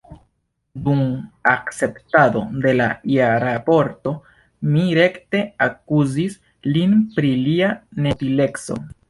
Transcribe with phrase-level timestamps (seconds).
[0.85, 1.01] Dum
[1.51, 4.15] akceptado de la jarraporto
[4.71, 6.39] mi rekte akuzis
[6.73, 7.71] lin pri lia
[8.09, 8.81] neutileco.